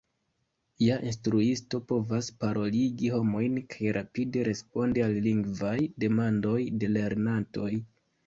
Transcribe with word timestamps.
Ja 0.83 0.93
instruisto 1.09 1.79
povas 1.91 2.29
paroligi 2.43 3.11
homojn 3.15 3.59
kaj 3.75 3.93
rapide 3.99 4.47
respondi 4.49 5.05
al 5.09 5.13
lingvaj 5.29 5.77
demandoj 6.05 6.57
de 6.85 6.91
lernantoj. 6.97 7.71